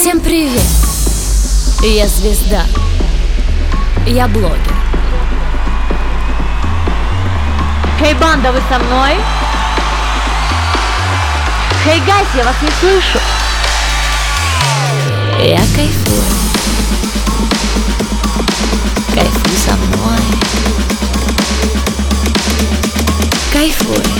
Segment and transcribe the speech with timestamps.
[0.00, 0.62] Всем привет!
[1.82, 2.64] Я звезда.
[4.06, 4.74] Я блогер.
[7.98, 9.16] Хей, банда, вы со мной?
[11.84, 13.18] Хей, гайс, я вас не слышу.
[15.38, 16.22] Я кайфую.
[19.12, 20.18] Кайфуй со мной.
[23.52, 24.19] Кайфуй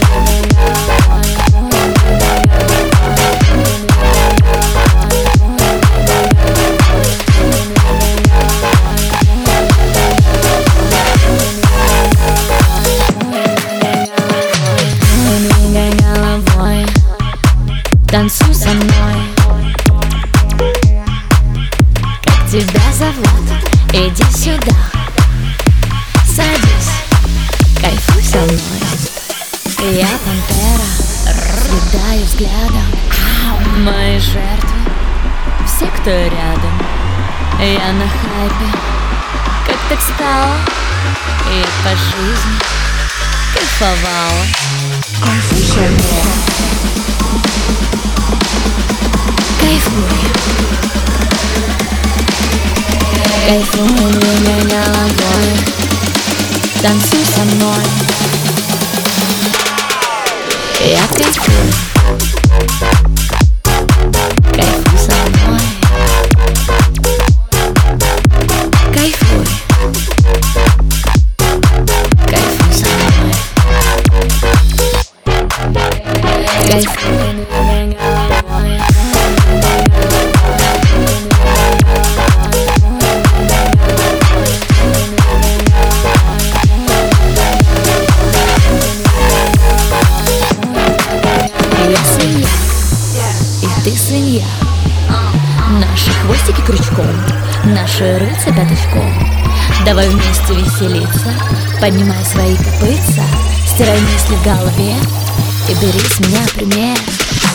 [18.11, 19.33] танцуй со мной.
[22.25, 23.27] Как тебя зовут?
[23.93, 24.75] Иди сюда.
[26.25, 26.91] Садись,
[27.79, 29.97] кайфуй со мной.
[29.97, 30.89] Я пантера,
[31.63, 32.91] съедаю взглядом.
[33.77, 34.79] Мои жертвы,
[35.65, 36.81] все, кто рядом.
[37.59, 38.77] Я на хайпе,
[39.67, 40.57] как так стало?
[41.49, 42.59] Я по жизни
[43.53, 44.45] кайфовала.
[45.23, 46.00] Кайфуй со мной
[53.51, 55.57] Кайфуй, двигай головой
[56.81, 57.83] Танцуй со мной
[60.79, 61.90] Я кайфую
[93.83, 94.45] ты свинья.
[95.79, 97.07] Наши хвостики крючком,
[97.65, 99.11] наши рыльца пятачком.
[99.85, 101.33] Давай вместе веселиться,
[101.79, 103.23] поднимай свои копытца
[103.65, 104.95] Стирай мысли в голове
[105.69, 106.97] и бери с меня пример.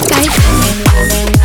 [0.09, 1.36] Кайфуй